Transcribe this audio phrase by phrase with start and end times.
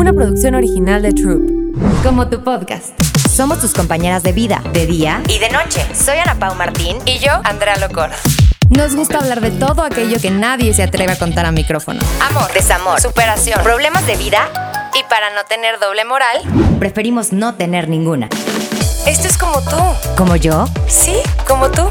[0.00, 1.42] una producción original de Troop.
[2.02, 2.98] Como tu podcast.
[3.28, 5.84] Somos tus compañeras de vida, de día y de noche.
[5.94, 8.08] Soy Ana Pau Martín Y yo, Andrea Locor.
[8.70, 12.00] Nos gusta hablar de todo aquello que nadie se atreve a contar a micrófono.
[12.30, 16.38] Amor, desamor, superación, problemas de vida Y para no tener doble moral,
[16.78, 18.30] preferimos no tener ninguna.
[19.06, 19.76] esto es como tú.
[20.16, 20.66] ¿Como yo?
[20.88, 21.82] Sí, como tú.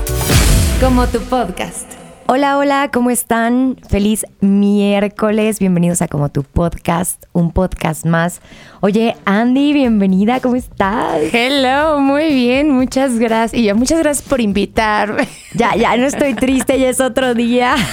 [0.82, 1.99] Como tu podcast.
[2.32, 3.76] Hola, hola, ¿cómo están?
[3.90, 8.40] Feliz miércoles, bienvenidos a Como tu podcast, un podcast más.
[8.82, 11.22] Oye, Andy, bienvenida, ¿cómo estás?
[11.34, 13.60] Hello, muy bien, muchas gracias.
[13.60, 15.28] Y yo, muchas gracias por invitarme.
[15.56, 17.76] Ya, ya no estoy triste, ya es otro día.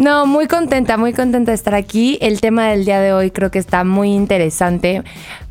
[0.00, 2.18] No, muy contenta, muy contenta de estar aquí.
[2.20, 5.02] El tema del día de hoy creo que está muy interesante,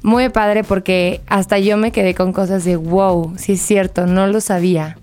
[0.03, 4.27] muy padre porque hasta yo me quedé con cosas de wow, sí es cierto, no
[4.27, 4.97] lo sabía.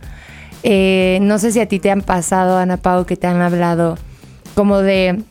[0.67, 3.99] Eh, no sé si a ti te han pasado, Ana Pau, que te han hablado
[4.55, 5.23] como de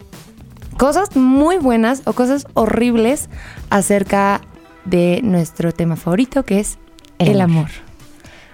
[0.77, 3.29] cosas muy buenas o cosas horribles
[3.71, 4.41] acerca
[4.85, 6.77] de nuestro tema favorito, que es
[7.17, 7.67] El el, amor.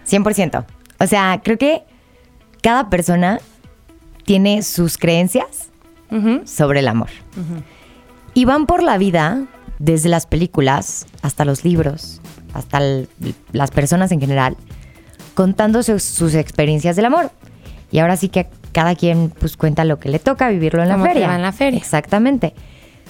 [0.07, 0.33] amor.
[0.33, 0.65] 100%.
[0.99, 1.83] O sea, creo que
[2.61, 3.39] cada persona
[4.25, 5.69] tiene sus creencias
[6.45, 7.09] sobre el amor.
[8.33, 9.43] Y van por la vida,
[9.79, 12.21] desde las películas hasta los libros,
[12.53, 13.09] hasta el-
[13.51, 14.55] las personas en general,
[15.39, 17.31] contando sus, sus experiencias del amor.
[17.93, 20.99] Y ahora sí que cada quien pues cuenta lo que le toca vivirlo en la
[20.99, 21.29] feria.
[21.29, 21.77] va en la feria.
[21.77, 22.53] Exactamente.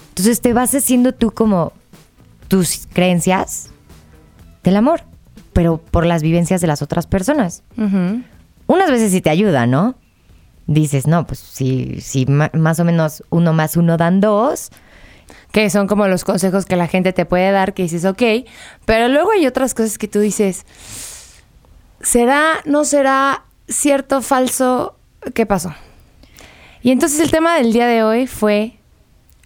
[0.09, 1.73] Entonces te vas haciendo tú como
[2.47, 3.71] tus creencias
[4.63, 5.02] del amor,
[5.53, 7.63] pero por las vivencias de las otras personas
[8.67, 9.95] unas veces sí te ayuda, ¿no?
[10.67, 14.69] Dices, no, pues si, si más o menos uno más uno dan dos,
[15.52, 18.21] que son como los consejos que la gente te puede dar, que dices, ok,
[18.86, 20.67] pero luego hay otras cosas que tú dices,
[22.02, 24.95] ¿será, no será cierto, falso?
[25.33, 25.73] ¿Qué pasó?
[26.81, 28.78] Y entonces el tema del día de hoy fue,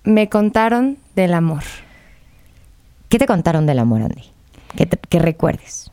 [0.04, 1.64] me contaron del amor.
[3.10, 4.24] ¿qué te contaron del amor, Andy?
[4.76, 5.92] Que, te- que recuerdes.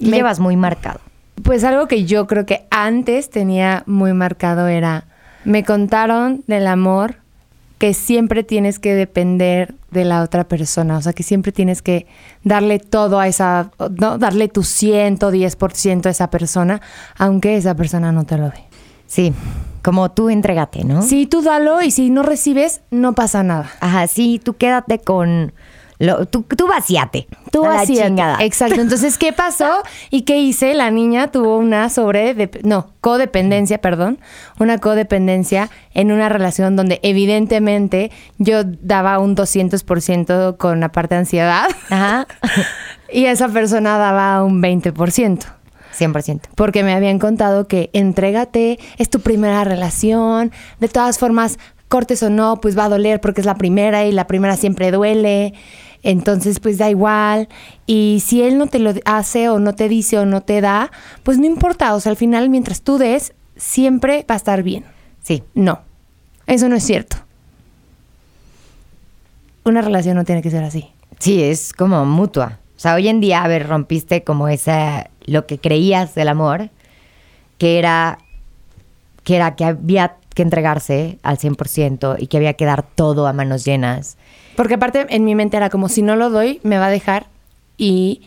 [0.00, 1.00] Me- llevas muy marcado.
[1.42, 5.04] Pues algo que yo creo que antes tenía muy marcado era,
[5.44, 7.16] me contaron del amor
[7.78, 12.06] que siempre tienes que depender de la otra persona, o sea, que siempre tienes que
[12.42, 16.80] darle todo a esa, no, darle tu 110% a esa persona,
[17.16, 18.64] aunque esa persona no te lo dé.
[19.06, 19.32] Sí,
[19.82, 21.02] como tú entrégate, ¿no?
[21.02, 23.70] Sí, tú dalo y si no recibes, no pasa nada.
[23.80, 25.52] Ajá, sí, tú quédate con...
[25.98, 27.26] Lo, tú, tú vacíate.
[27.50, 28.38] Tú chingada.
[28.40, 28.80] Exacto.
[28.80, 29.82] Entonces, ¿qué pasó?
[30.10, 30.74] ¿Y qué hice?
[30.74, 32.50] La niña tuvo una sobre...
[32.62, 34.18] no, codependencia, perdón.
[34.60, 41.20] Una codependencia en una relación donde evidentemente yo daba un 200% con la parte de
[41.20, 42.26] ansiedad Ajá.
[43.12, 45.46] y esa persona daba un 20%.
[45.98, 46.40] 100%.
[46.54, 52.30] Porque me habían contado que entrégate, es tu primera relación, de todas formas, cortes o
[52.30, 55.54] no, pues va a doler porque es la primera y la primera siempre duele,
[56.02, 57.48] entonces pues da igual.
[57.86, 60.90] Y si él no te lo hace o no te dice o no te da,
[61.22, 64.84] pues no importa, o sea, al final mientras tú des, siempre va a estar bien.
[65.22, 65.42] Sí.
[65.54, 65.80] No,
[66.46, 67.16] eso no es cierto.
[69.64, 70.90] Una relación no tiene que ser así.
[71.18, 72.58] Sí, es como mutua.
[72.76, 76.70] O sea, hoy en día, a ver, rompiste como esa, lo que creías del amor,
[77.58, 78.18] que era
[79.24, 83.32] que, era que había que entregarse al 100% y que había que dar todo a
[83.32, 84.16] manos llenas.
[84.58, 87.28] Porque aparte en mi mente era como si no lo doy, me va a dejar
[87.76, 88.22] y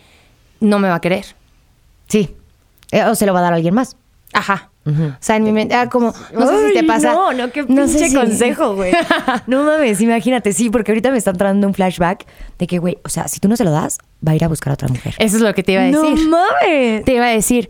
[0.61, 1.25] no me va a querer.
[2.07, 2.33] Sí.
[2.91, 3.97] Eh, O se lo va a dar a alguien más.
[4.31, 4.69] Ajá.
[4.85, 5.07] Ujú.
[5.07, 7.11] O sea, en mi mente era como, no sé si te pasa.
[7.11, 8.93] No, no, qué no sé pinche si- consejo, güey.
[9.47, 12.25] no mames, imagínate, sí, porque ahorita me está entrando un flashback
[12.57, 14.47] de que, güey, o sea, si tú no se lo das, va a ir a
[14.47, 15.13] buscar a otra mujer.
[15.19, 16.29] Eso es lo que te iba a No decir.
[16.29, 17.03] mames.
[17.03, 17.69] te iba a decir,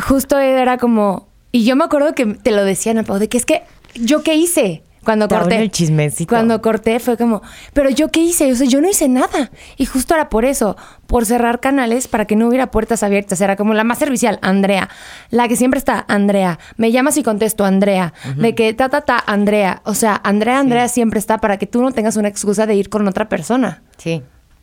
[0.00, 3.62] justo era como, y yo me acuerdo que te lo decían de que es que,
[3.96, 4.82] ¿yo qué hice?
[5.04, 5.56] Cuando Te corté.
[5.62, 6.28] el chismecito.
[6.28, 7.40] Cuando corté fue como,
[7.72, 8.52] pero yo qué hice?
[8.52, 9.50] O sea, yo no hice nada.
[9.78, 13.40] Y justo era por eso, por cerrar canales para que no hubiera puertas abiertas.
[13.40, 14.90] Era como la más servicial, Andrea.
[15.30, 16.58] La que siempre está, Andrea.
[16.76, 18.12] Me llamas y contesto, Andrea.
[18.36, 19.80] De que ta, ta, ta, Andrea.
[19.86, 22.90] O sea, Andrea, Andrea siempre está para que tú no tengas una excusa de ir
[22.90, 24.22] con otra persona Sí.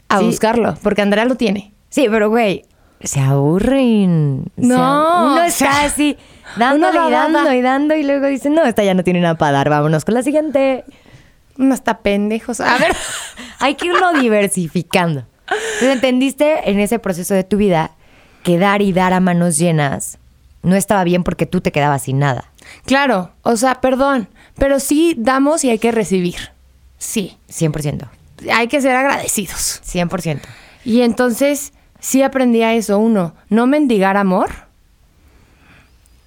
[0.10, 0.25] a Sí.
[0.25, 1.74] buscarlo, porque Andrea lo tiene.
[1.89, 2.63] Sí, pero güey,
[3.01, 4.45] se aburren.
[4.57, 6.18] Se No, abu- uno o está así,
[6.56, 7.56] uno da, y da, dando da.
[7.56, 10.14] y dando y luego dice, no, esta ya no tiene nada para dar, vámonos con
[10.14, 10.86] la siguiente.
[11.58, 12.60] Uno está pendejos.
[12.60, 12.96] A ver.
[13.60, 15.26] Hay que irlo diversificando.
[15.50, 17.92] Entonces, entendiste en ese proceso de tu vida
[18.44, 20.20] que dar y dar a manos llenas
[20.68, 22.52] no estaba bien porque tú te quedabas sin nada.
[22.86, 24.28] Claro, o sea, perdón,
[24.58, 26.52] pero sí damos y hay que recibir.
[26.98, 28.10] Sí, 100%.
[28.54, 29.82] hay que ser agradecidos.
[29.86, 30.42] 100%.
[30.84, 33.00] Y entonces sí aprendí a eso.
[33.00, 34.67] Uno, no mendigar amor.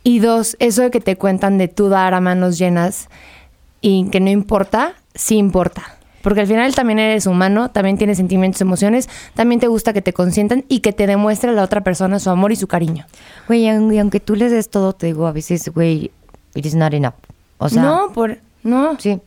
[0.02, 3.08] Y dos, eso de que te cuentan de tú dar a manos llenas
[3.80, 5.96] y que no importa, sí importa.
[6.22, 10.12] Porque al final también eres humano, también tienes sentimientos, emociones, también te gusta que te
[10.12, 13.06] consientan y que te demuestre a la otra persona su amor y su cariño.
[13.46, 16.10] Güey, y aunque tú les des todo, te digo, a veces, güey,
[16.54, 17.14] it is not enough.
[17.56, 18.98] O sea, no, por, no.
[18.98, 19.20] Sí.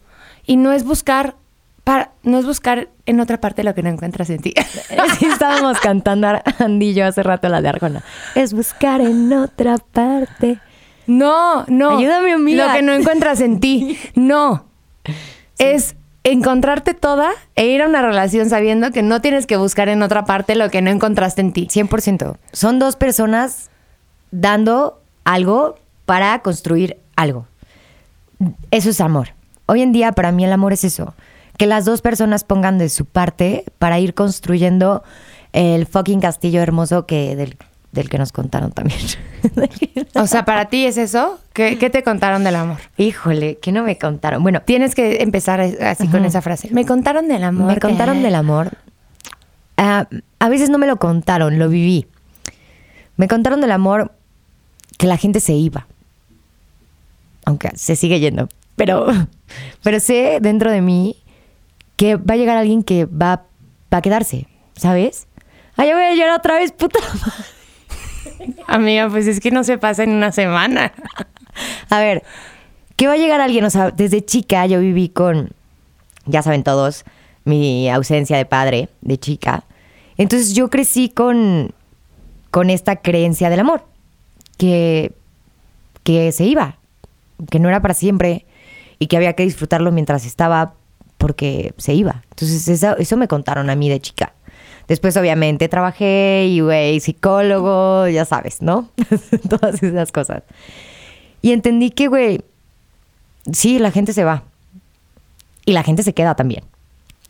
[0.45, 1.35] Y no es buscar
[1.83, 4.53] para, no es buscar en otra parte lo que no encuentras en ti.
[5.19, 6.27] sí, estábamos cantando
[6.59, 8.03] Andy y yo hace rato la de Arjona.
[8.35, 10.59] Es buscar en otra parte.
[11.07, 11.97] No, no.
[11.97, 12.68] Ayúdame, amiga.
[12.68, 13.97] Lo que no encuentras en ti.
[14.15, 14.65] No.
[15.59, 20.01] Es encontrarte toda e ir a una relación sabiendo que no tienes que buscar en
[20.01, 21.68] otra parte lo que no encontraste en ti.
[21.71, 22.38] 100%.
[22.51, 23.69] Son dos personas
[24.31, 27.45] dando algo para construir algo.
[28.71, 29.30] Eso es amor.
[29.68, 31.13] Hoy en día para mí el amor es eso.
[31.57, 35.03] Que las dos personas pongan de su parte para ir construyendo
[35.53, 37.57] el fucking castillo hermoso que del,
[37.91, 39.00] del que nos contaron también.
[40.15, 41.39] o sea, para ti es eso.
[41.53, 42.77] ¿Qué, ¿Qué, te contaron del amor?
[42.97, 44.41] Híjole, ¿qué no me contaron?
[44.41, 46.69] Bueno, tienes que empezar así con esa frase.
[46.71, 47.67] Me contaron del amor.
[47.67, 48.71] Me contaron del amor.
[49.77, 50.07] Ah,
[50.39, 52.07] a veces no me lo contaron, lo viví.
[53.15, 54.11] Me contaron del amor
[54.97, 55.88] que la gente se iba.
[57.45, 58.49] Aunque se sigue yendo.
[58.75, 59.07] Pero,
[59.83, 61.17] pero sé dentro de mí
[61.95, 63.45] que va a llegar alguien que va,
[63.94, 65.28] va a quedarse, ¿sabes?
[65.75, 67.00] Ay, yo voy a llorar otra vez, puta
[68.68, 70.94] Amiga, pues es que no se pasa en una semana.
[71.90, 72.24] A ver,
[72.95, 75.51] que va a llegar alguien, o sea, desde chica yo viví con,
[76.25, 77.06] ya saben todos,
[77.45, 79.63] mi ausencia de padre, de chica.
[80.18, 81.74] Entonces yo crecí con,
[82.51, 83.86] con esta creencia del amor,
[84.57, 85.13] que,
[86.04, 86.78] que se iba,
[87.50, 88.45] que no era para siempre
[89.00, 90.75] y que había que disfrutarlo mientras estaba
[91.23, 92.21] porque se iba.
[92.31, 94.33] Entonces eso, me contaron a mí de chica.
[94.89, 98.89] Después, obviamente, trabajé y, güey, psicólogo, ya sabes, ¿no?
[99.49, 100.43] Todas esas cosas.
[101.41, 102.41] Y entendí que, güey,
[103.49, 104.43] sí, la gente se va.
[105.63, 106.65] Y la gente se queda también.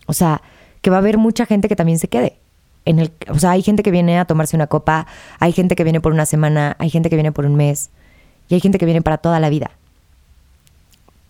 [0.07, 0.41] O sea,
[0.81, 2.39] que va a haber mucha gente que también se quede.
[2.85, 5.05] En el, o sea, hay gente que viene a tomarse una copa,
[5.39, 7.91] hay gente que viene por una semana, hay gente que viene por un mes
[8.49, 9.69] y hay gente que viene para toda la vida.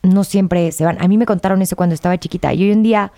[0.04, 0.96] No siempre se van.
[1.00, 3.12] A mí me contaron eso cuando estaba chiquita y hoy en día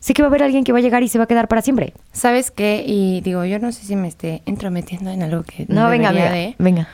[0.00, 1.46] sé que va a haber alguien que va a llegar y se va a quedar
[1.46, 1.94] para siempre.
[2.12, 2.82] ¿Sabes qué?
[2.86, 6.54] Y digo, yo no sé si me esté entrometiendo en algo que no, venga, venga,
[6.58, 6.88] venga.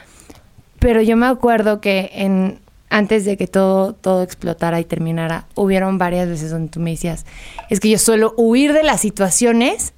[0.79, 2.59] Pero yo me acuerdo que en
[2.91, 7.25] antes de que todo todo explotara y terminara, hubieron varias veces donde tú me decías,
[7.71, 9.95] es que yo suelo huir de las situaciones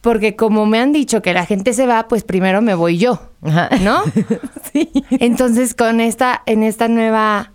[0.00, 3.20] porque como me han dicho que la gente se va, pues primero me voy yo,
[3.40, 4.02] ¿no?
[4.72, 4.90] sí.
[5.10, 7.52] Entonces, con esta en esta nueva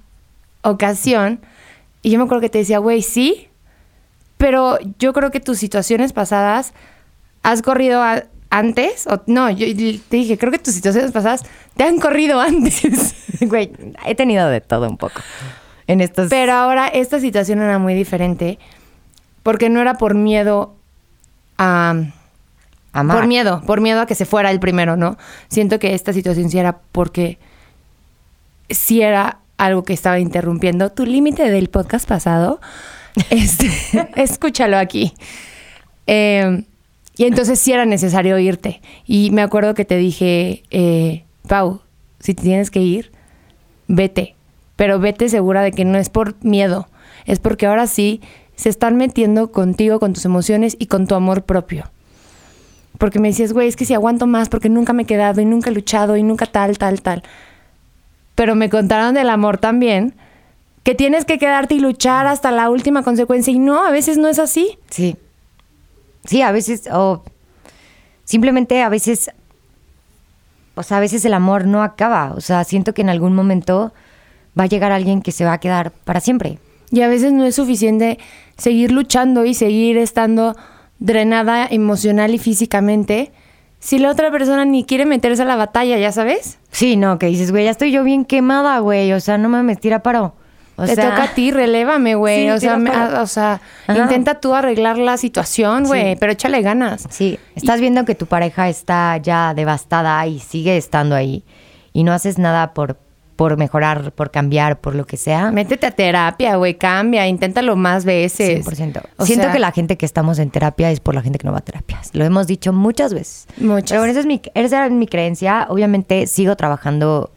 [0.61, 1.41] ocasión,
[2.01, 3.49] y yo me acuerdo que te decía, güey, sí,
[4.37, 6.73] pero yo creo que tus situaciones pasadas
[7.43, 8.03] has corrido
[8.49, 11.43] antes, o no, yo te dije, creo que tus situaciones pasadas
[11.75, 13.15] te han corrido antes.
[13.41, 13.71] Güey,
[14.05, 15.19] he tenido de todo un poco.
[15.87, 16.29] En estos...
[16.29, 18.59] Pero ahora esta situación era muy diferente
[19.41, 20.75] porque no era por miedo
[21.57, 21.95] a...
[22.93, 23.17] Amar.
[23.17, 25.17] Por miedo, por miedo a que se fuera el primero, ¿no?
[25.47, 27.39] Siento que esta situación sí era porque
[28.69, 32.59] sí era algo que estaba interrumpiendo tu límite del podcast pasado
[33.29, 33.69] este,
[34.15, 35.13] escúchalo aquí.
[36.07, 36.63] Eh,
[37.15, 38.81] y entonces sí era necesario irte.
[39.05, 41.81] Y me acuerdo que te dije, eh, Pau,
[42.19, 43.11] si tienes que ir,
[43.87, 44.35] vete.
[44.75, 46.87] Pero vete segura de que no es por miedo,
[47.25, 48.21] es porque ahora sí
[48.55, 51.91] se están metiendo contigo, con tus emociones y con tu amor propio.
[52.97, 55.45] Porque me decías, güey, es que si aguanto más porque nunca me he quedado y
[55.45, 57.23] nunca he luchado y nunca tal, tal, tal.
[58.35, 60.15] Pero me contaron del amor también
[60.83, 63.53] que tienes que quedarte y luchar hasta la última consecuencia.
[63.53, 64.77] Y no, a veces no es así.
[64.89, 65.15] Sí.
[66.25, 67.23] Sí, a veces, o
[68.23, 69.31] simplemente a veces,
[70.75, 72.33] o sea, a veces el amor no acaba.
[72.35, 73.93] O sea, siento que en algún momento
[74.59, 76.59] va a llegar alguien que se va a quedar para siempre.
[76.91, 78.19] Y a veces no es suficiente
[78.57, 80.55] seguir luchando y seguir estando
[80.99, 83.31] drenada emocional y físicamente
[83.81, 86.59] si la otra persona ni quiere meterse a la batalla, ¿ya sabes?
[86.69, 89.11] Sí, no, que dices, güey, ya estoy yo bien quemada, güey.
[89.11, 90.35] O sea, no me tira paro.
[90.85, 92.49] Te toca a ti, relévame, güey.
[92.49, 92.79] o, sea,
[93.21, 97.07] o, sea, intenta tú arreglar la situación, güey, pero échale ganas.
[97.09, 101.43] Sí, estás viendo que tu pareja está ya devastada y sigue estando ahí
[101.91, 102.97] y no haces nada por,
[103.41, 105.49] por mejorar, por cambiar, por lo que sea.
[105.49, 108.63] Métete a terapia, güey, cambia, inténtalo más veces.
[108.63, 109.01] 100%.
[109.25, 111.57] Siento que la gente que estamos en terapia es por la gente que no va
[111.57, 112.11] a terapias.
[112.13, 113.47] Lo hemos dicho muchas veces.
[113.57, 113.89] Muchas.
[113.89, 115.65] Pero bueno, esa es mi, esa es mi creencia.
[115.69, 117.31] Obviamente sigo trabajando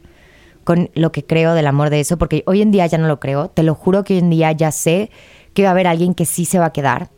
[0.65, 3.19] con lo que creo del amor de eso, porque hoy en día ya no lo
[3.19, 3.49] creo.
[3.49, 5.11] Te lo juro que hoy en día ya sé
[5.55, 7.09] que va a haber alguien que sí se va a quedar.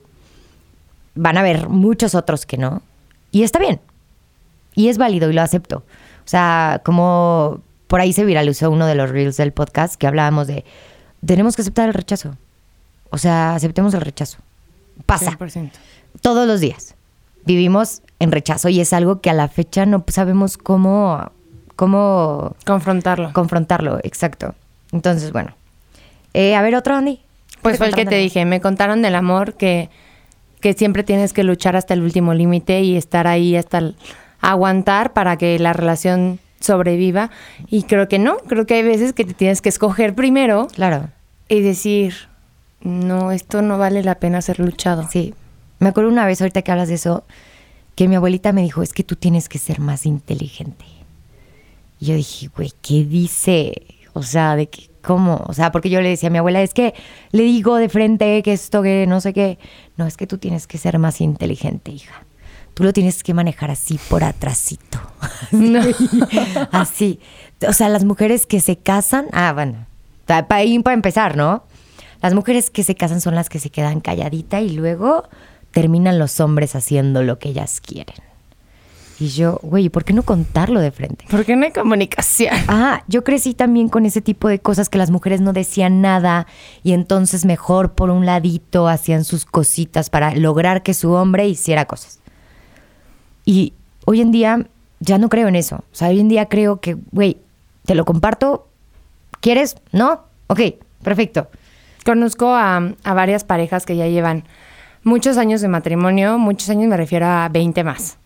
[1.16, 2.82] Van a haber muchos otros que no.
[3.32, 3.80] Y está bien.
[4.76, 5.78] Y es válido y lo acepto.
[5.78, 10.46] O sea, como por ahí se viralizó uno de los reels del podcast que hablábamos
[10.46, 10.64] de
[11.24, 12.36] tenemos que aceptar el rechazo.
[13.10, 14.38] O sea, aceptemos el rechazo.
[15.06, 15.30] Pasa.
[15.32, 15.70] 100%.
[16.20, 16.94] Todos los días.
[17.44, 21.30] Vivimos en rechazo y es algo que a la fecha no sabemos cómo,
[21.76, 23.32] cómo Confrontarlo.
[23.32, 23.98] confrontarlo.
[24.02, 24.54] Exacto.
[24.92, 25.54] Entonces, bueno.
[26.34, 27.20] Eh, a ver, otro, Andy.
[27.62, 29.90] Pues fue el que te dije, me contaron del amor que,
[30.60, 33.96] que siempre tienes que luchar hasta el último límite y estar ahí hasta el-
[34.40, 37.30] aguantar para que la relación sobreviva.
[37.68, 41.08] Y creo que no, creo que hay veces que te tienes que escoger primero Claro.
[41.48, 42.14] y decir,
[42.80, 45.06] no, esto no vale la pena ser luchado.
[45.10, 45.34] Sí.
[45.78, 47.24] Me acuerdo una vez, ahorita que hablas de eso,
[47.94, 50.84] que mi abuelita me dijo, es que tú tienes que ser más inteligente.
[51.98, 53.72] Y yo dije, güey, ¿qué dice?
[54.12, 55.42] O sea, de que, ¿cómo?
[55.46, 56.94] O sea, porque yo le decía a mi abuela, es que
[57.32, 59.58] le digo de frente que esto, que no sé qué.
[59.96, 62.25] No, es que tú tienes que ser más inteligente, hija.
[62.76, 65.00] Tú lo tienes que manejar así por atrasito.
[65.50, 65.80] No.
[66.72, 67.20] Así.
[67.66, 69.86] O sea, las mujeres que se casan, ah, bueno,
[70.26, 71.64] para, para empezar, ¿no?
[72.20, 75.24] Las mujeres que se casan son las que se quedan calladita y luego
[75.70, 78.16] terminan los hombres haciendo lo que ellas quieren.
[79.18, 81.24] Y yo, güey, ¿por qué no contarlo de frente?
[81.30, 82.54] ¿Por qué no hay comunicación?
[82.68, 86.46] Ah, yo crecí también con ese tipo de cosas que las mujeres no decían nada
[86.82, 91.86] y entonces mejor por un ladito hacían sus cositas para lograr que su hombre hiciera
[91.86, 92.20] cosas.
[93.46, 93.72] Y
[94.04, 94.66] hoy en día
[95.00, 95.76] ya no creo en eso.
[95.76, 97.38] O sea, hoy en día creo que, güey,
[97.86, 98.68] te lo comparto.
[99.40, 99.76] ¿Quieres?
[99.92, 100.24] ¿No?
[100.48, 100.60] Ok,
[101.02, 101.48] perfecto.
[102.04, 104.44] Conozco a, a varias parejas que ya llevan
[105.02, 108.18] muchos años de matrimonio, muchos años me refiero a 20 más.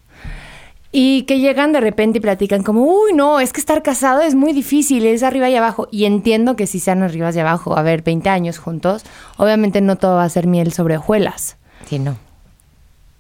[0.92, 4.34] Y que llegan de repente y platican como, uy, no, es que estar casado es
[4.34, 5.86] muy difícil, es arriba y abajo.
[5.92, 9.04] Y entiendo que si sean arriba y abajo, a ver, 20 años juntos,
[9.36, 11.58] obviamente no todo va a ser miel sobre hojuelas.
[11.86, 12.16] Sí, no.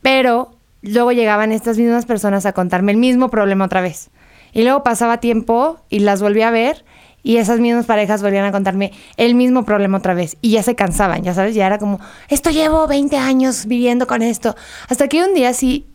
[0.02, 0.50] Pero
[0.82, 4.10] luego llegaban estas mismas personas a contarme el mismo problema otra vez.
[4.52, 6.84] Y luego pasaba tiempo y las volví a ver
[7.22, 10.36] y esas mismas parejas volvían a contarme el mismo problema otra vez.
[10.40, 14.22] Y ya se cansaban, ya sabes, ya era como, esto llevo 20 años viviendo con
[14.22, 14.56] esto.
[14.88, 15.86] Hasta que un día sí,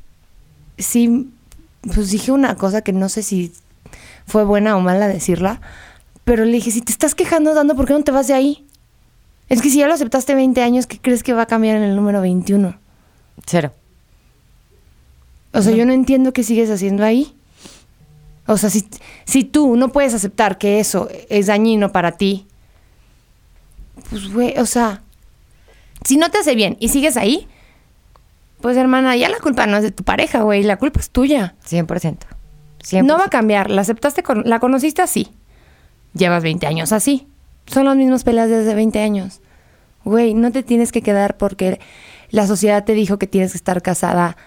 [0.78, 1.30] sí,
[1.94, 3.54] pues dije una cosa que no sé si
[4.26, 5.62] fue buena o mala decirla,
[6.24, 8.66] pero le dije, si te estás quejando dando, ¿por qué no te vas de ahí?
[9.50, 11.84] Es que si ya lo aceptaste 20 años, ¿qué crees que va a cambiar en
[11.84, 12.76] el número 21?
[13.46, 13.74] Cero.
[15.56, 17.34] O sea, yo no entiendo qué sigues haciendo ahí.
[18.46, 18.86] O sea, si,
[19.24, 22.46] si tú no puedes aceptar que eso es dañino para ti,
[24.10, 25.02] pues, güey, o sea,
[26.04, 27.48] si no te hace bien y sigues ahí,
[28.60, 31.56] pues, hermana, ya la culpa no es de tu pareja, güey, la culpa es tuya.
[31.66, 32.18] 100%.
[32.84, 33.04] 100%.
[33.04, 35.30] No va a cambiar, la aceptaste, con, la conociste así.
[36.14, 37.28] Llevas 20 años así.
[37.66, 39.40] Son las mismas peleas desde 20 años.
[40.04, 41.80] Güey, no te tienes que quedar porque
[42.30, 44.38] la sociedad te dijo que tienes que estar casada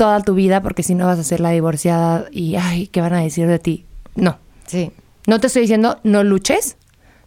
[0.00, 3.12] toda tu vida porque si no vas a ser la divorciada y, ay, ¿qué van
[3.12, 3.84] a decir de ti?
[4.14, 4.38] No.
[4.66, 4.92] Sí.
[5.26, 6.78] No te estoy diciendo no luches.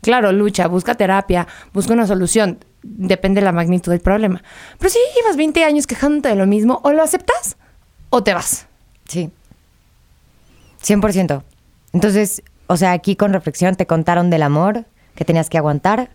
[0.01, 2.65] Claro, lucha, busca terapia, busca una solución.
[2.81, 4.41] Depende de la magnitud del problema.
[4.79, 7.57] Pero si llevas 20 años quejándote de lo mismo, o lo aceptas
[8.09, 8.65] o te vas.
[9.07, 9.29] Sí.
[10.83, 11.43] 100%.
[11.93, 16.09] Entonces, o sea, aquí con reflexión te contaron del amor que tenías que aguantar.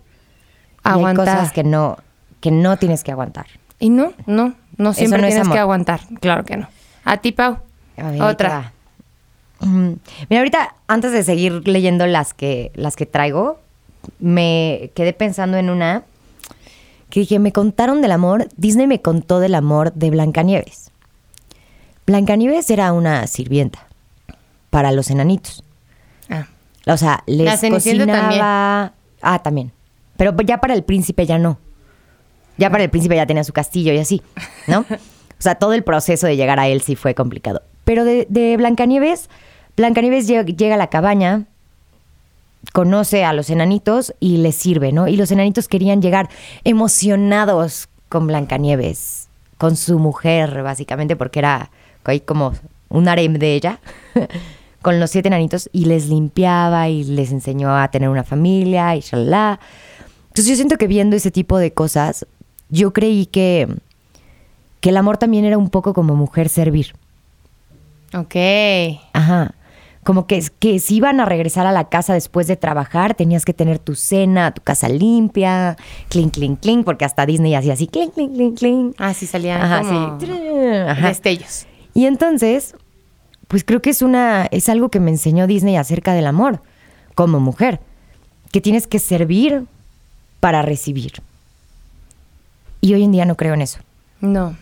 [0.84, 1.36] Y hay Aguantar.
[1.36, 1.98] cosas que no,
[2.40, 3.46] que no tienes que aguantar.
[3.78, 5.56] Y no, no, no siempre no es tienes amor.
[5.56, 6.00] que aguantar.
[6.20, 6.68] Claro que no.
[7.04, 7.58] A ti, Pau.
[7.96, 8.72] A ver, Otra.
[9.60, 9.92] Mm,
[10.30, 13.58] Mira, ahorita, antes de seguir leyendo las que, las que traigo,
[14.20, 16.04] me quedé pensando en una
[17.10, 20.90] que dije, me contaron del amor, Disney me contó del amor de Blancanieves.
[22.06, 23.86] Blancanieves era una sirvienta
[24.70, 25.64] para los enanitos.
[26.28, 26.46] Ah.
[26.86, 28.92] O sea, les La cocinaba...
[29.22, 29.72] Ah, también.
[30.16, 31.58] Pero ya para el príncipe ya no.
[32.58, 34.20] Ya para el príncipe ya tenía su castillo y así,
[34.66, 34.80] ¿no?
[35.38, 37.62] O sea, todo el proceso de llegar a él sí fue complicado.
[37.84, 39.30] Pero de, Blancanieves,
[39.76, 41.44] Blancanieves llega, a la cabaña,
[42.72, 45.06] conoce a los enanitos y les sirve, ¿no?
[45.06, 46.28] Y los enanitos querían llegar
[46.64, 51.70] emocionados con Blancanieves, con su mujer, básicamente, porque era
[52.24, 52.54] como
[52.88, 53.80] un harem de ella,
[54.82, 59.00] con los siete enanitos, y les limpiaba y les enseñó a tener una familia y
[59.00, 59.60] shalala.
[60.28, 62.26] Entonces yo siento que viendo ese tipo de cosas,
[62.70, 63.68] yo creí que,
[64.80, 66.94] que el amor también era un poco como mujer servir.
[68.14, 68.34] Ok.
[69.12, 69.54] Ajá.
[70.04, 73.52] Como que, que si iban a regresar a la casa después de trabajar, tenías que
[73.52, 75.76] tener tu cena, tu casa limpia,
[76.08, 78.94] clink, clink, clink, porque hasta Disney hacía así, clink, clink, clink, clink.
[78.98, 80.26] Ah, sí salían Ajá, como sí.
[80.88, 81.08] Ajá.
[81.08, 81.66] destellos.
[81.92, 82.74] Y entonces,
[83.48, 86.62] pues creo que es una, es algo que me enseñó Disney acerca del amor,
[87.14, 87.80] como mujer,
[88.50, 89.66] que tienes que servir
[90.40, 91.20] para recibir.
[92.80, 93.80] Y hoy en día no creo en eso.
[94.20, 94.48] No.
[94.48, 94.56] O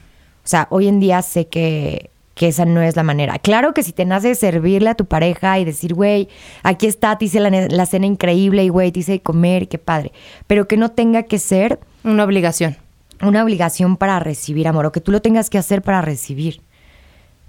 [0.48, 3.38] sea, hoy en día sé que, que esa no es la manera.
[3.38, 6.28] Claro que si te nace servirle a tu pareja y decir, güey,
[6.62, 10.12] aquí está, te hice la, la cena increíble y güey, te hice comer, qué padre.
[10.46, 12.76] Pero que no tenga que ser Una obligación.
[13.20, 16.60] una obligación para recibir amor o que tú lo tengas que hacer para recibir.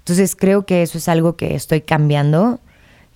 [0.00, 2.60] Entonces creo que eso es algo que estoy cambiando,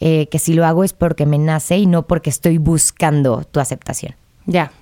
[0.00, 3.61] eh, que si lo hago es porque me nace y no porque estoy buscando tu
[3.61, 4.14] aceptación.
[4.47, 4.73] Ya.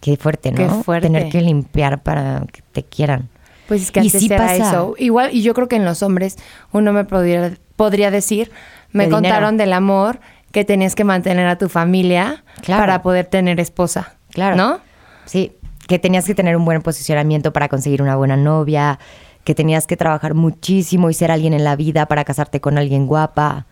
[0.00, 0.56] Qué fuerte, ¿no?
[0.56, 1.08] Qué fuerte.
[1.08, 3.28] Tener que limpiar para que te quieran.
[3.68, 4.54] Pues es que Y antes sí era pasa.
[4.70, 4.94] eso.
[4.98, 6.36] Igual, y yo creo que en los hombres
[6.72, 8.50] uno me podría, podría decir,
[8.92, 9.64] me De contaron dinero.
[9.68, 10.20] del amor
[10.52, 12.82] que tenías que mantener a tu familia Claro.
[12.82, 14.14] para poder tener esposa.
[14.32, 14.56] Claro.
[14.56, 14.80] ¿No?
[15.26, 15.52] Sí,
[15.86, 18.98] que tenías que tener un buen posicionamiento para conseguir una buena novia,
[19.44, 23.06] que tenías que trabajar muchísimo y ser alguien en la vida para casarte con alguien
[23.06, 23.66] guapa.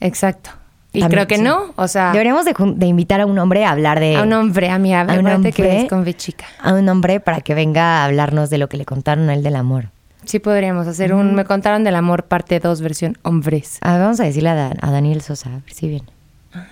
[0.00, 0.50] Exacto.
[0.96, 1.42] Y También, creo que sí.
[1.42, 1.72] no.
[1.76, 4.16] O sea, Deberíamos de, invitar a un hombre a hablar de...
[4.16, 6.46] a un hombre, a mi a un acuérdate que hombre- es con chica.
[6.60, 9.42] a un hombre para que venga a hablarnos de lo que le contaron a él
[9.42, 9.90] del amor.
[10.24, 13.78] Sí podríamos hacer un Me contaron del amor parte 2 versión hombres.
[13.82, 16.06] A ver, vamos a decirle a, Dan- a Daniel Sosa, a ver si viene.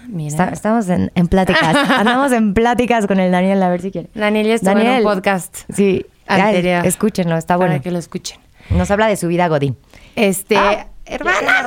[0.09, 0.29] Mira.
[0.29, 4.09] Está- estamos en, en pláticas, andamos en pláticas con el Daniel, a ver si quiere.
[4.15, 5.07] Daniel ya estuvo en Daniel.
[5.07, 6.87] un podcast Sí, ya, anterior.
[6.87, 7.83] escúchenlo, está para bueno.
[7.83, 8.39] que lo escuchen.
[8.71, 9.77] Nos habla de su vida Godín.
[10.17, 11.67] Este, Ah, hermana,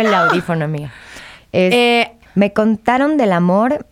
[0.00, 0.92] el audífono, amiga.
[1.56, 3.86] Es- Eh, me contaron del amor,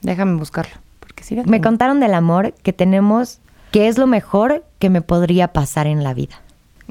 [0.00, 4.88] déjame buscarlo, porque sí me contaron del amor que tenemos, que es lo mejor que
[4.90, 6.40] me podría pasar en la vida.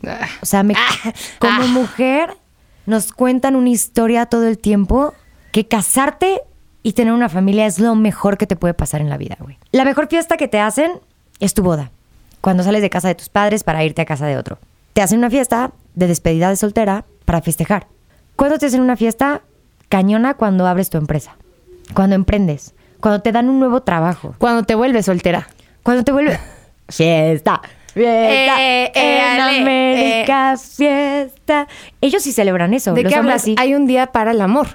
[0.06, 0.76] Ah, O sea, me-
[1.40, 1.68] como ah.
[1.68, 2.36] mujer
[2.86, 5.14] nos cuentan una historia todo el tiempo
[5.52, 6.42] que casarte
[6.84, 9.58] y tener una familia es lo mejor que te puede pasar en la vida, güey.
[9.72, 10.92] La mejor fiesta que te hacen
[11.40, 11.92] es tu boda.
[12.42, 14.58] Cuando sales de casa de tus padres para irte a casa de otro.
[14.94, 17.88] Te hacen una fiesta de despedida de soltera para festejar.
[18.36, 19.42] ¿Cuándo te hacen una fiesta
[19.98, 21.36] cañona cuando abres tu empresa?
[21.94, 22.74] Cuando emprendes.
[23.00, 24.34] Cuando te dan un nuevo trabajo.
[24.40, 25.48] Cuando te vuelves soltera.
[25.84, 26.40] Cuando te vuelve
[26.90, 27.62] fiesta,
[27.94, 31.68] fiesta Eh, eh, en ale, América, fiesta.
[32.02, 32.94] Ellos sí celebran eso.
[32.96, 33.46] ¿De qué hablas?
[33.58, 34.68] Hay un día para el amor,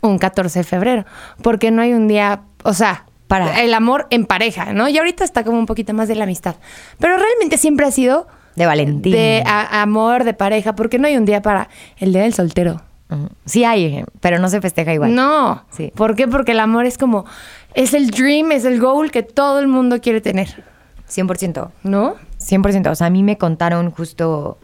[0.00, 1.04] un 14 de febrero,
[1.42, 4.88] porque no hay un día, o sea, Para- el amor en pareja, ¿no?
[4.88, 6.54] Y ahorita está como un poquito más de la amistad,
[6.98, 9.12] pero realmente siempre ha sido de Valentín.
[9.12, 11.68] de a- amor, de pareja, porque no hay un día para
[11.98, 12.80] el día del soltero.
[13.44, 15.14] Sí hay, eh, pero no se festeja igual.
[15.14, 15.62] No.
[15.70, 15.92] Sí.
[15.94, 16.26] ¿Por qué?
[16.28, 17.24] Porque el amor es como,
[17.74, 20.64] es el dream, es el goal que todo el mundo quiere tener,
[21.08, 21.70] 100%.
[21.82, 22.14] ¿no?
[22.40, 22.90] 100%.
[22.90, 24.58] O sea, a mí me contaron justo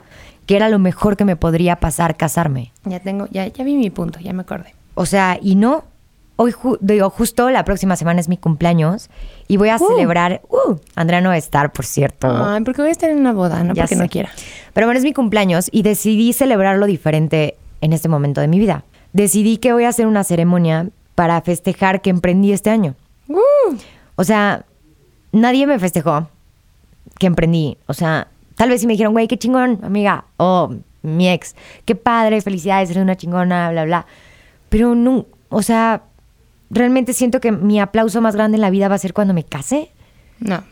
[0.47, 2.73] que era lo mejor que me podría pasar casarme.
[2.85, 4.75] Ya tengo, ya, ya vi mi punto, ya me acordé.
[4.95, 5.85] O sea, y no.
[6.43, 9.11] Hoy, ju- digo, justo la próxima semana es mi cumpleaños
[9.47, 9.87] y voy a Uh.
[9.89, 10.41] celebrar.
[10.49, 12.29] Uh, Andrea no va a estar, por cierto.
[12.35, 14.01] Ay, porque voy a estar en una boda, no Ya porque sé.
[14.03, 14.31] no quiera.
[14.73, 18.85] Pero bueno, es mi cumpleaños y decidí celebrarlo diferente en este momento de mi vida.
[19.13, 22.95] Decidí que voy a hacer una ceremonia para festejar que emprendí este año.
[23.29, 23.77] Uh,
[24.17, 24.65] O sea,
[25.33, 26.29] nadie me festejó
[27.19, 27.77] que emprendí.
[27.87, 30.25] O sea, tal vez si me dijeron, güey, qué chingón, amiga.
[30.37, 34.07] O mi ex, qué padre, felicidades, eres una chingona, bla, bla.
[34.69, 36.03] Pero no, o sea,
[36.71, 39.45] realmente siento que mi aplauso más grande en la vida va a ser cuando me
[39.45, 39.91] case.
[40.39, 40.63] no.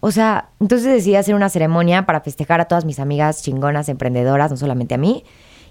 [0.00, 4.50] O sea, entonces decidí hacer una ceremonia para festejar a todas mis amigas chingonas, emprendedoras,
[4.50, 5.24] no solamente a mí.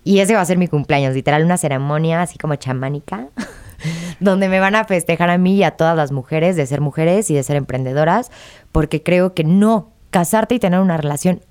[0.04, 3.28] Y ese va a ser mi cumpleaños, literal, una ceremonia así como chamánica,
[4.20, 7.30] donde me van a festejar a mí y a todas las mujeres de ser mujeres
[7.30, 8.32] y de ser emprendedoras,
[8.72, 11.42] porque creo que no, casarte y tener una relación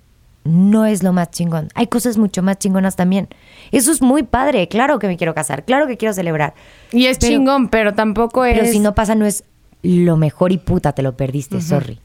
[0.45, 1.69] no es lo más chingón.
[1.75, 3.29] Hay cosas mucho más chingonas también.
[3.71, 6.55] Eso es muy padre, claro que me quiero casar, claro que quiero celebrar.
[6.91, 8.59] Y es Pero- chingón, pero tampoco es.
[8.59, 9.45] Pero si no pasa, no es
[9.83, 12.01] lo mejor y puta, te lo perdiste, sorry.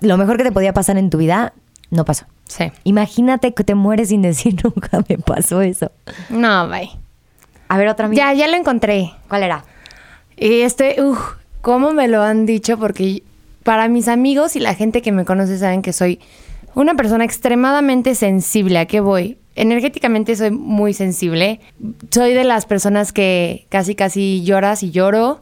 [0.00, 1.54] Lo mejor que te podía pasar en tu vida,
[1.90, 2.26] no pasó.
[2.46, 2.70] Sí.
[2.84, 5.90] Imagínate que te mueres sin decir nunca me pasó eso.
[6.28, 6.90] No, bye.
[7.68, 8.32] A ver, otra amiga.
[8.32, 9.12] Ya, ya lo encontré.
[9.28, 9.64] ¿Cuál era?
[10.36, 11.18] Y este, uff,
[11.60, 12.78] ¿cómo me lo han dicho?
[12.78, 13.22] Porque
[13.62, 16.20] para mis amigos y la gente que me conoce saben que soy
[16.74, 18.78] una persona extremadamente sensible.
[18.78, 19.38] ¿A qué voy?
[19.56, 21.60] Energéticamente soy muy sensible.
[22.10, 25.40] Soy de las personas que casi, casi lloras y lloro.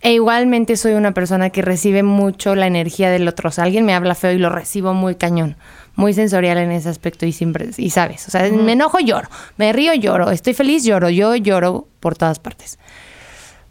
[0.00, 3.48] E igualmente soy una persona que recibe mucho la energía del otro.
[3.48, 5.56] O sea, alguien me habla feo y lo recibo muy cañón.
[5.96, 9.28] Muy sensorial en ese aspecto y siempre, y sabes, o sea, me enojo, lloro.
[9.56, 10.30] Me río, lloro.
[10.30, 11.08] Estoy feliz, lloro.
[11.08, 12.78] Yo lloro por todas partes.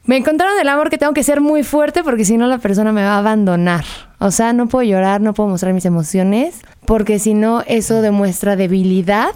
[0.06, 2.92] Me encontraron el amor que tengo que ser muy fuerte porque si no la persona
[2.92, 3.86] me va a abandonar.
[4.20, 8.56] O sea, no puedo llorar, no puedo mostrar mis emociones porque si no eso demuestra
[8.56, 9.32] debilidad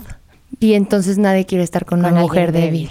[0.60, 2.89] y entonces nadie quiere estar con, Con una mujer débil.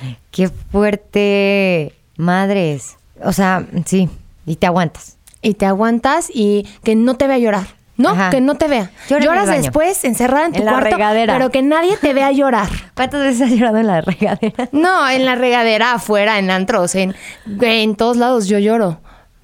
[0.00, 0.16] débil.
[0.30, 1.92] Qué fuerte.
[2.16, 2.96] Madres.
[3.22, 4.08] O sea, sí.
[4.44, 5.16] Y te aguantas.
[5.42, 7.66] Y te aguantas y que no te vea llorar.
[7.98, 8.30] No, Ajá.
[8.30, 8.90] que no te vea.
[9.08, 11.32] Llora Lloras después encerrada en tu En la cuarto, regadera.
[11.32, 12.68] pero que nadie te vea llorar.
[12.94, 14.68] ¿Cuántas veces has llorado en la regadera?
[14.72, 17.14] No, en la regadera, afuera, en antros, en,
[17.60, 19.00] en todos lados yo lloro.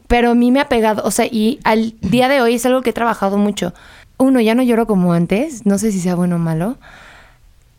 [0.07, 2.83] Pero a mí me ha pegado, o sea, y al día de hoy es algo
[2.83, 3.73] que he trabajado mucho.
[4.19, 6.77] Uno, ya no lloro como antes, no sé si sea bueno o malo.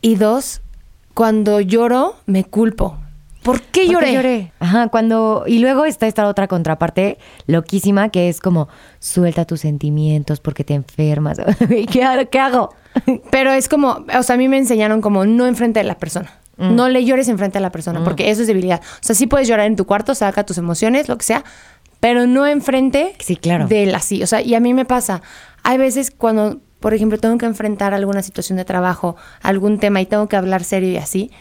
[0.02, 0.62] Y dos,
[1.14, 2.98] cuando lloro, me culpo.
[3.44, 4.52] ¿Por qué lloré?
[4.60, 5.44] Ajá, cuando.
[5.46, 10.74] Y luego está esta otra contraparte loquísima que es como suelta tus sentimientos porque te
[10.74, 11.38] enfermas.
[11.70, 12.74] ¿Qué, ¿Qué hago?
[13.32, 16.32] Pero es como, o sea, a mí me enseñaron como no enfrente de la persona.
[16.58, 16.76] Mm.
[16.76, 18.04] No le llores enfrente de la persona, mm.
[18.04, 18.82] porque eso es debilidad.
[18.82, 21.44] O sea, sí puedes llorar en tu cuarto, saca tus emociones, lo que sea,
[22.00, 23.68] pero no enfrente sí, claro.
[23.68, 24.24] de él así.
[24.24, 25.22] O sea, y a mí me pasa,
[25.64, 30.06] hay veces cuando, por ejemplo, tengo que enfrentar alguna situación de trabajo, algún tema y
[30.06, 31.32] tengo que hablar serio y así.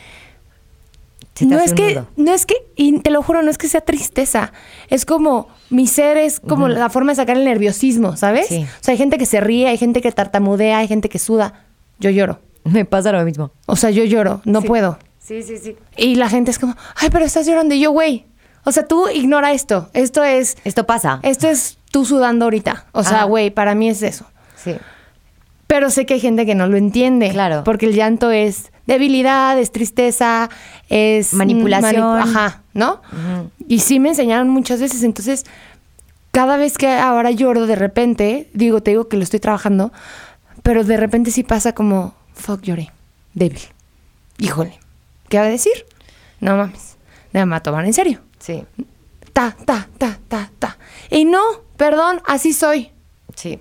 [1.40, 4.52] No es que, no es que, y te lo juro, no es que sea tristeza.
[4.88, 8.46] Es como, mi ser es como la forma de sacar el nerviosismo, ¿sabes?
[8.50, 11.64] O sea, hay gente que se ríe, hay gente que tartamudea, hay gente que suda.
[11.98, 12.40] Yo lloro.
[12.64, 13.50] Me pasa lo mismo.
[13.66, 14.98] O sea, yo lloro, no puedo.
[15.18, 15.76] Sí, sí, sí.
[15.96, 17.74] Y la gente es como, ay, pero estás llorando.
[17.74, 18.26] Y yo, güey.
[18.64, 19.88] O sea, tú ignora esto.
[19.92, 20.56] Esto es.
[20.64, 21.20] Esto pasa.
[21.22, 22.86] Esto es tú sudando ahorita.
[22.92, 24.26] O sea, güey, para mí es eso.
[24.56, 24.76] Sí.
[25.66, 27.30] Pero sé que hay gente que no lo entiende.
[27.30, 27.62] Claro.
[27.64, 30.50] Porque el llanto es debilidad, es tristeza,
[30.88, 32.18] es manipulación.
[32.18, 33.00] ajá, ¿no?
[33.68, 35.02] Y sí me enseñaron muchas veces.
[35.02, 35.44] Entonces,
[36.30, 39.92] cada vez que ahora lloro de repente, digo, te digo que lo estoy trabajando,
[40.62, 42.90] pero de repente sí pasa como, fuck, lloré.
[43.34, 43.62] Débil.
[44.38, 44.78] Híjole.
[45.28, 45.72] ¿Qué va a decir?
[46.40, 46.96] No mames.
[47.32, 48.20] Me va a tomar en serio.
[48.38, 48.64] Sí.
[49.32, 50.76] Ta, ta, ta, ta, ta.
[51.08, 51.40] Y no,
[51.76, 52.90] perdón, así soy.
[53.34, 53.58] Sí.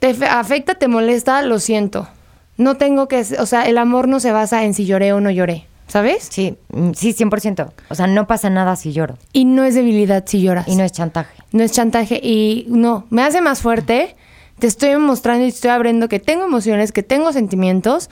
[0.00, 2.08] Te afecta, te molesta, lo siento.
[2.56, 5.30] No tengo que, o sea, el amor no se basa en si lloré o no
[5.30, 6.28] lloré, ¿sabes?
[6.30, 7.72] Sí, mm, sí, 100%.
[7.88, 9.18] O sea, no pasa nada si lloro.
[9.32, 10.68] Y no es debilidad si lloras.
[10.68, 11.34] Y no es chantaje.
[11.52, 14.16] No es chantaje y no, me hace más fuerte.
[14.58, 18.08] Te estoy mostrando y estoy abriendo que tengo emociones, que tengo sentimientos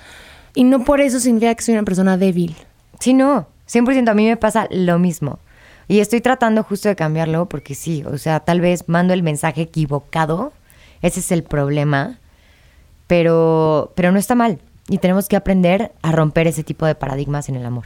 [0.55, 2.57] y no por eso significa que soy una persona débil.
[2.98, 5.38] Sí, no, 100% a mí me pasa lo mismo.
[5.88, 9.62] Y estoy tratando justo de cambiarlo porque sí, o sea, tal vez mando el mensaje
[9.62, 10.52] equivocado,
[11.00, 12.18] ese es el problema,
[13.12, 14.59] pero, pero no está mal.
[14.88, 17.85] Y tenemos que aprender a romper ese tipo de paradigmas en el amor.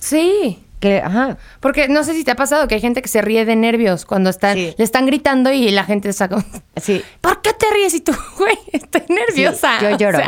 [0.00, 0.58] Sí.
[0.80, 1.38] Que, ajá.
[1.60, 4.04] Porque no sé si te ha pasado que hay gente que se ríe de nervios
[4.04, 6.42] cuando están, le están gritando y la gente está como,
[6.74, 7.02] sí.
[7.20, 7.94] ¿por qué te ríes?
[7.94, 9.80] Y tú, güey, estoy nerviosa.
[9.80, 10.18] yo lloro.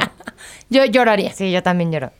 [0.71, 1.33] yo lloraría.
[1.33, 2.13] Sí, yo también lloro.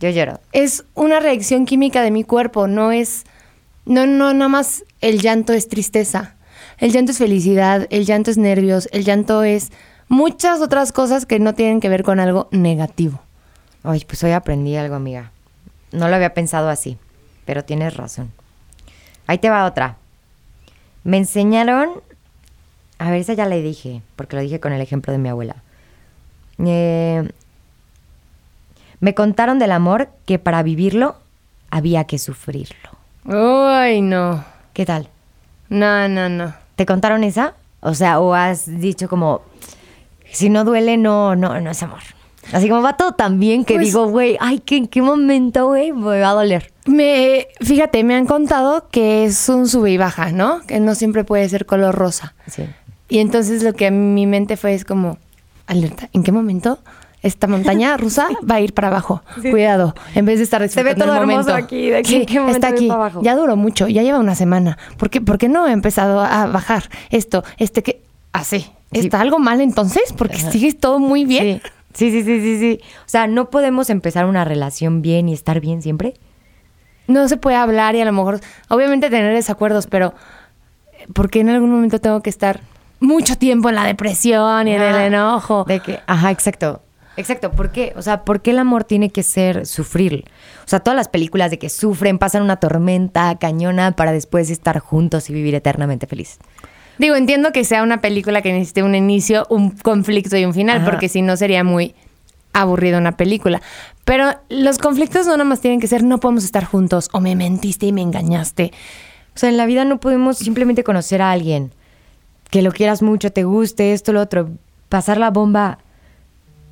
[0.00, 0.40] Yo lloro.
[0.52, 3.24] Es una reacción química de mi cuerpo, no es.
[3.84, 6.36] No, no, nada más el llanto es tristeza.
[6.78, 9.70] El llanto es felicidad, el llanto es nervios, el llanto es
[10.10, 13.20] muchas otras cosas que no tienen que ver con algo negativo.
[13.82, 15.30] Ay, pues hoy aprendí algo, amiga.
[15.92, 16.98] No lo había pensado así,
[17.46, 18.30] pero tienes razón.
[19.26, 19.96] Ahí te va otra.
[21.04, 22.02] Me enseñaron.
[22.98, 25.56] A ver, esa ya le dije, porque lo dije con el ejemplo de mi abuela.
[26.58, 27.26] Eh,
[28.98, 31.16] me contaron del amor que para vivirlo
[31.70, 32.90] había que sufrirlo.
[33.24, 34.44] Ay, no.
[34.74, 35.08] ¿Qué tal?
[35.68, 36.52] No, no, no.
[36.74, 37.54] ¿Te contaron esa?
[37.80, 39.42] O sea, o has dicho como,
[40.32, 42.00] si no duele, no, no, no es amor.
[42.52, 45.66] Así como va todo tan bien que pues digo, güey, ay, ¿qué, ¿en qué momento,
[45.66, 46.72] güey, me va a doler?
[46.86, 50.60] Me, fíjate, me han contado que es un sube y baja, ¿no?
[50.66, 52.34] Que no siempre puede ser color rosa.
[52.46, 52.64] Sí.
[53.08, 55.18] Y entonces lo que a mi mente fue es como,
[55.66, 56.78] alerta, ¿en qué momento
[57.22, 59.22] esta montaña rusa va a ir para abajo.
[59.40, 62.88] Cuidado, en vez de estar Se ve todo hermoso aquí, de aquí, está aquí.
[63.22, 64.78] Ya duró mucho, ya lleva una semana.
[64.96, 68.66] ¿Por qué, ¿Por qué no he empezado a bajar esto, este que así?
[68.92, 70.12] ¿Está algo mal entonces?
[70.16, 71.60] Porque sigue todo muy bien.
[71.94, 72.10] Sí.
[72.10, 75.82] sí, sí, sí, sí, O sea, no podemos empezar una relación bien y estar bien
[75.82, 76.14] siempre.
[77.06, 80.14] No se puede hablar y a lo mejor, obviamente tener desacuerdos, pero
[81.12, 82.60] ¿por qué en algún momento tengo que estar
[83.00, 85.64] mucho tiempo en la depresión y en el enojo?
[85.64, 86.82] De que, ajá, exacto.
[87.16, 87.92] Exacto, ¿por qué?
[87.96, 90.24] O sea, ¿por qué el amor tiene que ser sufrir?
[90.64, 94.78] O sea, todas las películas de que sufren, pasan una tormenta cañona para después estar
[94.78, 96.38] juntos y vivir eternamente feliz.
[97.00, 100.84] Digo, entiendo que sea una película que necesite un inicio, un conflicto y un final,
[100.84, 101.94] porque si no sería muy
[102.52, 103.62] aburrido una película.
[104.04, 107.36] Pero los conflictos no nada más tienen que ser no podemos estar juntos o me
[107.36, 108.72] mentiste y me engañaste.
[109.34, 111.72] O sea, en la vida no podemos simplemente conocer a alguien
[112.50, 114.50] que lo quieras mucho, te guste, esto, lo otro,
[114.90, 115.78] pasar la bomba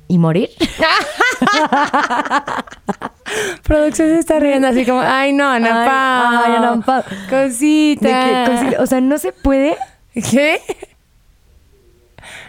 [0.07, 0.51] y morir.
[3.63, 6.83] Producción se está riendo así como, ay no, Ana ay, Ana
[7.31, 8.77] Cosita.
[8.77, 9.75] O sea, no se puede.
[10.13, 10.59] ¿Qué?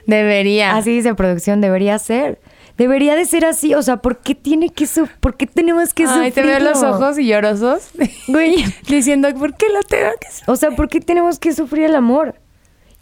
[0.07, 0.77] Debería.
[0.77, 2.41] Así dice producción, debería ser.
[2.77, 6.07] Debería de ser así, o sea, ¿por qué tiene que su ¿Por qué tenemos que
[6.07, 7.91] Ay, te veo los ojos y llorosos.
[8.27, 11.95] Güey, diciendo, ¿por qué lo tengo que O sea, ¿por qué tenemos que sufrir el
[11.95, 12.37] amor?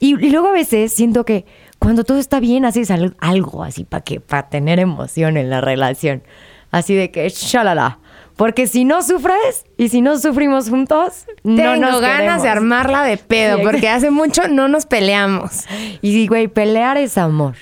[0.01, 1.45] y luego a veces siento que
[1.79, 6.23] cuando todo está bien, haces algo así para que para tener emoción en la relación.
[6.71, 7.99] Así de que shalala.
[8.39, 13.17] Porque si no sufres y si no sufrimos juntos, no nos ganas de armarla de
[13.17, 15.67] pedo, porque hace mucho no nos peleamos.
[16.03, 17.57] Y güey, pelear es amor.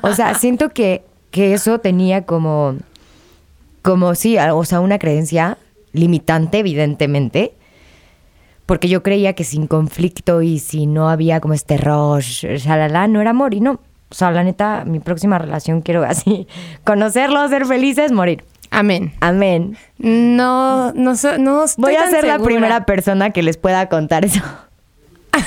[0.00, 2.76] O sea, siento que, que eso tenía como,
[3.82, 5.58] como sí, o sea, una creencia
[5.92, 7.52] limitante, evidentemente,
[8.64, 13.20] porque yo creía que sin conflicto y si no había como este rush, shalala, no
[13.20, 13.72] era amor y no.
[14.10, 16.48] O sea, la neta, mi próxima relación quiero así,
[16.84, 18.42] conocerlo, ser felices, morir.
[18.70, 19.12] Amén.
[19.20, 19.76] Amén.
[19.98, 23.88] No, no, so- no estoy Voy a tan ser la primera persona que les pueda
[23.88, 24.40] contar eso.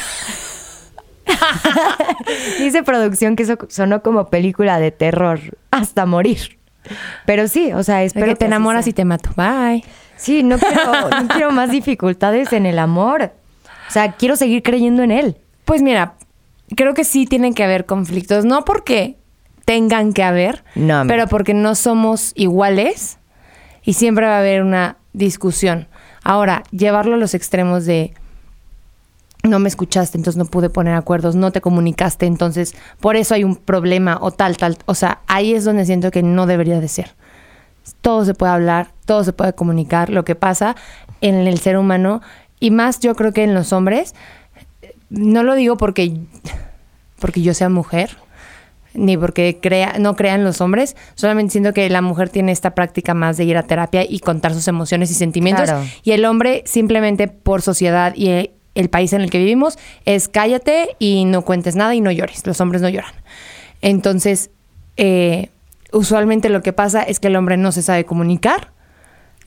[2.60, 5.40] Dice producción que eso sonó como película de terror
[5.72, 6.58] hasta morir.
[7.26, 9.30] Pero sí, o sea, espero que te enamoras y te mato.
[9.36, 9.84] Bye.
[10.18, 13.32] Sí, no quiero, no quiero más dificultades en el amor.
[13.88, 15.38] O sea, quiero seguir creyendo en él.
[15.66, 16.16] Pues mira,
[16.76, 19.18] creo que sí tienen que haber conflictos, no porque
[19.72, 23.20] tengan que haber, No, pero porque no somos iguales
[23.84, 25.88] y siempre va a haber una discusión.
[26.26, 28.14] Ahora, llevarlo a los extremos de
[29.44, 33.46] no me escuchaste, entonces no pude poner acuerdos, no te comunicaste, entonces por eso hay
[33.46, 34.78] un problema o tal, tal.
[34.88, 37.16] O sea, ahí es donde siento que no debería de ser.
[38.02, 40.10] Todo se puede hablar, todo se puede comunicar.
[40.10, 40.76] Lo que pasa
[41.22, 42.22] en el ser humano,
[42.60, 44.16] y más yo creo que en los hombres,
[45.10, 46.18] no lo digo porque,
[47.20, 48.18] porque yo sea mujer,
[48.94, 53.14] ni porque crea, no crean los hombres, solamente siento que la mujer tiene esta práctica
[53.14, 55.86] más de ir a terapia y contar sus emociones y sentimientos, Claro.
[56.04, 60.96] y el hombre simplemente por sociedad y el país en el que vivimos es cállate
[61.00, 63.14] y no cuentes nada y no llores, los hombres no lloran.
[63.82, 64.50] Entonces,
[64.98, 65.50] eh,
[65.92, 68.72] usualmente lo que pasa es que el hombre no se sabe comunicar,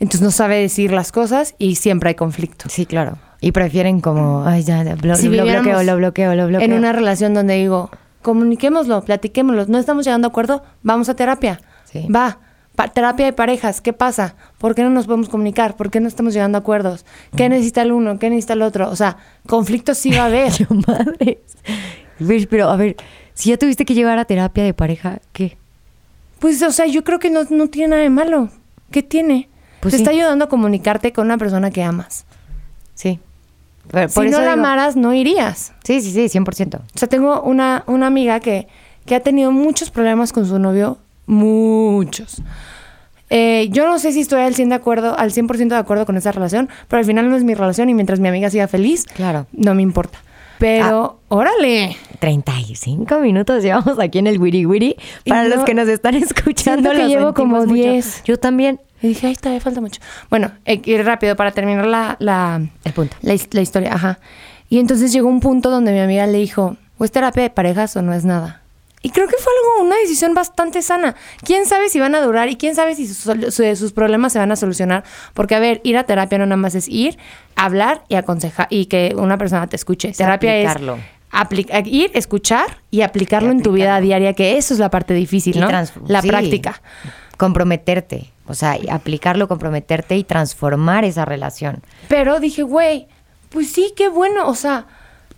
[0.01, 2.69] entonces no sabe decir las cosas y siempre hay conflicto.
[2.69, 3.19] Sí, claro.
[3.41, 4.83] Y prefieren como, ay, ya,
[5.17, 6.65] Si lo bloqueo, lo bloqueo, lo bloqueo.
[6.67, 7.91] En una relación donde digo,
[8.25, 11.61] comuniquémoslo, platiquémoslo, no estamos llegando a acuerdo, vamos a terapia.
[11.85, 12.09] Sí.
[12.09, 12.39] Va,
[12.75, 14.35] pa- terapia de parejas, ¿qué pasa?
[14.59, 15.77] ¿Por qué no nos podemos comunicar?
[15.77, 17.05] ¿Por qué no estamos llegando a acuerdos?
[17.37, 18.19] ¿Qué necesita el uno?
[18.19, 18.91] ¿Qué necesita el otro?
[18.91, 20.51] O sea, conflictos sí va a haber.
[20.59, 21.37] Yo, madres.
[22.19, 22.97] Ves, Pero, a ver,
[23.35, 25.59] si ya tuviste que llevar a terapia de pareja, ¿qué?
[26.39, 28.49] Pues, o sea, yo creo que no, no tiene nada de malo.
[28.91, 29.49] ¿Qué tiene?
[29.81, 30.03] Pues Te sí.
[30.03, 32.25] está ayudando a comunicarte con una persona que amas.
[32.95, 33.19] Sí.
[33.91, 35.73] Pero Si no la digo- amaras, no irías.
[35.85, 36.77] Sí, sí, sí, 100%.
[36.79, 38.67] O sea, tengo una, una amiga que,
[39.07, 42.43] que ha tenido muchos problemas con su novio, muchos.
[43.31, 46.17] Eh, yo no sé si estoy al 100 de acuerdo, al 100% de acuerdo con
[46.17, 49.05] esa relación, pero al final no es mi relación y mientras mi amiga siga feliz,
[49.15, 49.47] Claro.
[49.53, 50.19] no me importa.
[50.59, 51.97] Pero, órale.
[52.21, 54.97] 35 minutos llevamos aquí en el Wiri Wiri.
[55.27, 57.91] Para no- los que nos están escuchando, que llevo como sentimos mucho.
[57.93, 58.23] 10.
[58.25, 58.81] Yo también.
[59.05, 60.01] Y dije, ay, todavía falta mucho.
[60.31, 63.15] Bueno, eh, rápido, para terminar la, la, El punto.
[63.21, 64.19] la, his- la historia, ajá.
[64.71, 67.95] Y entonces llegó un punto donde mi amiga le dijo, ¿o es terapia de parejas
[67.97, 68.63] o no es nada?
[69.03, 71.15] Y creo que fue algo, una decisión bastante sana.
[71.45, 74.33] ¿Quién sabe si van a durar y quién sabe si sus, sol- su- sus problemas
[74.33, 75.05] se van a solucionar?
[75.35, 77.19] Porque, a ver, ir a terapia no nada más es ir,
[77.57, 80.13] hablar y aconsejar y que una persona te escuche.
[80.13, 80.97] terapia aplicarlo.
[81.69, 85.13] es ir, escuchar y aplicarlo Y en tu vida diaria, que eso es la parte
[85.13, 85.69] difícil, Y ¿no?
[85.71, 86.29] La sí.
[86.29, 86.81] práctica.
[87.37, 88.31] Comprometerte.
[88.47, 91.83] O sea, aplicarlo, comprometerte y transformar esa relación.
[92.09, 93.07] Pero dije, güey,
[93.51, 94.49] pues sí, qué bueno.
[94.49, 94.87] O sea,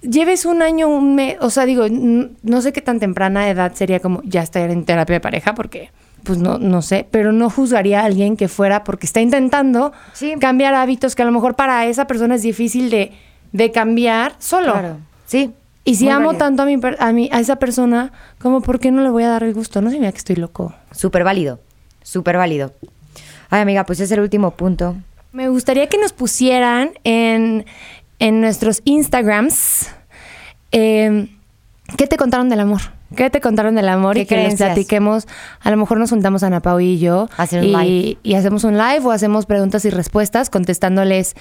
[0.03, 1.37] lleves un año, un mes.
[1.41, 5.15] O sea, digo, no sé qué tan temprana edad sería como ya estar en terapia
[5.15, 5.91] de pareja, porque,
[6.25, 7.07] pues no, no sé.
[7.11, 10.35] Pero no juzgaría a alguien que fuera porque está intentando Sí.
[10.41, 13.13] cambiar hábitos que a lo mejor para esa persona es difícil de,
[13.53, 14.75] de cambiar solo.
[15.27, 15.53] Sí.
[15.85, 16.39] Y si Muy amo válido.
[16.45, 19.29] tanto a, mi, a, mi, a esa persona, como por qué no le voy a
[19.29, 19.81] dar el gusto?
[19.81, 20.75] No se vea que estoy loco.
[20.91, 21.61] Súper válido.
[22.03, 22.73] Súper válido.
[23.51, 24.97] Ay, amiga, pues es el último punto.
[25.33, 27.67] Me gustaría que nos pusieran en,
[28.19, 29.89] en nuestros Instagrams
[30.73, 31.29] eh,
[31.97, 32.81] qué te contaron del amor.
[33.15, 34.15] ¿Qué te contaron del amor?
[34.15, 34.69] ¿Qué Y que les creencias?
[34.71, 35.29] platiquemos.
[35.61, 37.29] A lo mejor nos juntamos Ana Pau y yo.
[37.37, 38.19] Hacer un y, live.
[38.25, 41.37] y hacemos un live o hacemos preguntas y respuestas contestándoles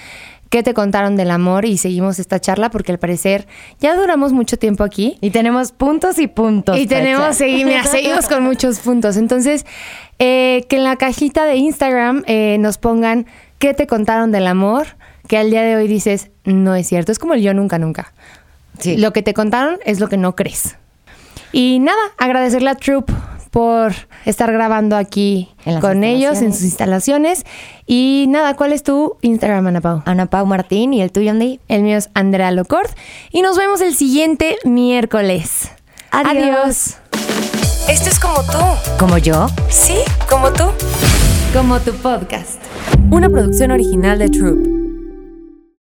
[0.50, 3.46] qué te contaron del amor y seguimos esta charla porque al parecer
[3.80, 5.18] ya duramos mucho tiempo aquí.
[5.20, 6.78] Y tenemos puntos y puntos.
[6.78, 9.16] Y tenemos, segui- mira, seguimos con muchos puntos.
[9.16, 9.66] Entonces,
[10.18, 13.26] eh, que en la cajita de Instagram eh, nos pongan
[13.58, 14.86] qué te contaron del amor,
[15.28, 17.10] que al día de hoy dices, no es cierto.
[17.12, 18.12] Es como el yo nunca, nunca.
[18.78, 18.96] Sí.
[18.96, 20.76] Lo que te contaron es lo que no crees.
[21.52, 23.10] Y nada, agradecerle a Troop
[23.56, 23.94] por
[24.26, 25.48] estar grabando aquí
[25.80, 27.46] con ellos en sus instalaciones.
[27.86, 30.02] Y nada, ¿cuál es tu Instagram, Ana Pau?
[30.04, 31.58] Ana Pau Martín y el tuyo, Andy.
[31.66, 32.90] El mío es Andrea Locort.
[33.30, 35.70] Y nos vemos el siguiente miércoles.
[36.10, 36.96] Adiós.
[37.88, 38.58] Esto es como tú.
[38.98, 39.46] Como yo.
[39.70, 40.64] Sí, como tú.
[41.54, 42.60] Como tu podcast.
[43.10, 44.75] Una producción original de Troop.